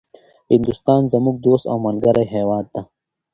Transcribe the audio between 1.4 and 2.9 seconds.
دوست او ملګری هيواد ده